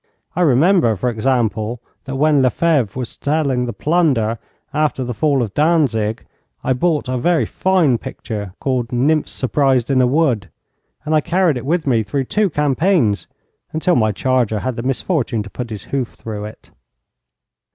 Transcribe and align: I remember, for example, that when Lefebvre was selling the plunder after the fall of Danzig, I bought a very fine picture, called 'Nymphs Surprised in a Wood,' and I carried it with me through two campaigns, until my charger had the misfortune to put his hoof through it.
I 0.35 0.41
remember, 0.41 0.95
for 0.95 1.11
example, 1.11 1.79
that 2.05 2.15
when 2.15 2.41
Lefebvre 2.41 2.97
was 2.99 3.19
selling 3.21 3.67
the 3.67 3.71
plunder 3.71 4.39
after 4.73 5.03
the 5.03 5.13
fall 5.13 5.43
of 5.43 5.53
Danzig, 5.53 6.25
I 6.63 6.73
bought 6.73 7.07
a 7.07 7.19
very 7.19 7.45
fine 7.45 7.99
picture, 7.99 8.55
called 8.59 8.91
'Nymphs 8.91 9.31
Surprised 9.31 9.91
in 9.91 10.01
a 10.01 10.07
Wood,' 10.07 10.49
and 11.05 11.13
I 11.13 11.21
carried 11.21 11.55
it 11.57 11.67
with 11.67 11.85
me 11.85 12.01
through 12.01 12.23
two 12.23 12.49
campaigns, 12.49 13.27
until 13.73 13.95
my 13.95 14.11
charger 14.11 14.61
had 14.61 14.75
the 14.75 14.81
misfortune 14.81 15.43
to 15.43 15.51
put 15.51 15.69
his 15.69 15.83
hoof 15.83 16.13
through 16.15 16.45
it. 16.45 16.71